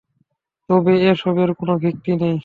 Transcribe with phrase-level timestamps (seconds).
[0.69, 2.37] তবে এ-সবের কোনো ভিত্তি নেই।